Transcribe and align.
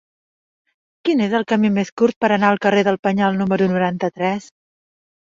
Quin 1.09 1.19
és 1.25 1.35
el 1.39 1.43
camí 1.51 1.69
més 1.75 1.91
curt 2.03 2.17
per 2.25 2.29
anar 2.37 2.49
al 2.53 2.57
carrer 2.63 2.81
del 2.87 2.97
Penyal 3.09 3.39
número 3.43 3.69
noranta-tres? 3.75 4.49